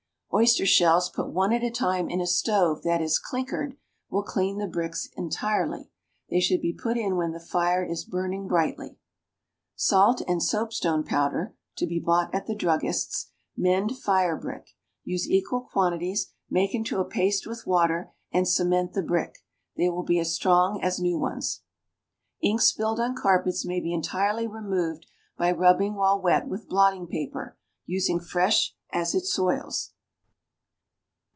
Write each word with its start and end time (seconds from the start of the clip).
Oyster 0.33 0.65
shells 0.65 1.09
put 1.09 1.27
one 1.29 1.51
at 1.51 1.61
a 1.61 1.69
time 1.69 2.07
in 2.09 2.21
a 2.21 2.25
stove 2.25 2.83
that 2.83 3.01
is 3.01 3.19
"clinkered" 3.19 3.75
will 4.09 4.23
clean 4.23 4.59
the 4.59 4.67
bricks 4.67 5.09
entirely. 5.17 5.89
They 6.29 6.39
should 6.39 6.61
be 6.61 6.71
put 6.71 6.97
in 6.97 7.17
when 7.17 7.33
the 7.33 7.39
fire 7.41 7.83
is 7.83 8.05
burning 8.05 8.47
brightly. 8.47 8.97
Salt 9.75 10.21
and 10.29 10.41
soapstone 10.41 11.03
powder 11.03 11.53
(to 11.75 11.85
be 11.85 11.99
bought 11.99 12.33
at 12.33 12.47
the 12.47 12.55
druggist's) 12.55 13.31
mend 13.57 13.97
fire 13.97 14.37
brick; 14.37 14.67
use 15.03 15.29
equal 15.29 15.59
quantities, 15.69 16.31
make 16.49 16.73
into 16.73 17.01
a 17.01 17.05
paste 17.05 17.45
with 17.45 17.67
water, 17.67 18.13
and 18.31 18.47
cement 18.47 18.93
the 18.93 19.03
brick; 19.03 19.39
they 19.75 19.89
will 19.89 20.01
be 20.03 20.17
as 20.17 20.33
strong 20.33 20.81
as 20.81 20.97
new 20.97 21.17
ones. 21.19 21.61
Ink 22.39 22.61
spilled 22.61 23.01
on 23.01 23.15
carpets 23.17 23.65
may 23.65 23.81
be 23.81 23.93
entirely 23.93 24.47
removed 24.47 25.07
by 25.37 25.51
rubbing 25.51 25.95
while 25.95 26.21
wet 26.21 26.47
with 26.47 26.69
blotting 26.69 27.05
paper, 27.05 27.57
using 27.85 28.21
fresh 28.21 28.73
as 28.93 29.13
it 29.13 29.25
soils. 29.25 29.91